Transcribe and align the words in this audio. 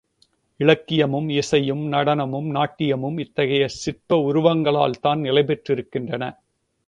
இலக்கியமும், 0.59 1.29
இசையும், 1.29 1.91
நடனமும் 1.91 2.49
நாட்டியமும் 2.49 3.17
இத்தகைய 3.17 3.67
சிற்ப 3.67 4.17
உருவங்களால்தான் 4.17 5.21
நிலைபெற்றிருக்கின்றன. 5.21 6.23